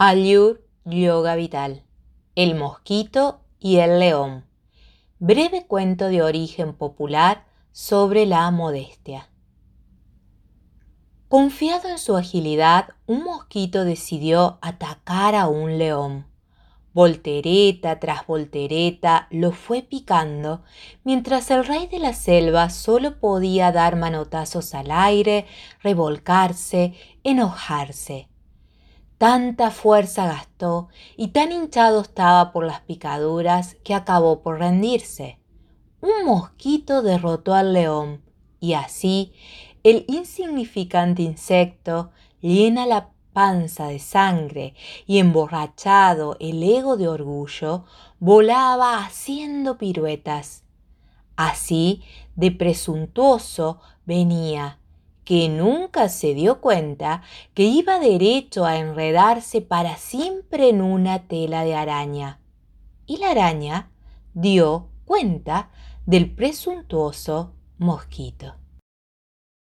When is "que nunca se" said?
55.28-56.32